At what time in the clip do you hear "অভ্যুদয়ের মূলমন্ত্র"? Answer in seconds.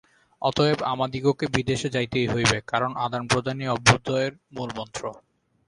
3.67-5.03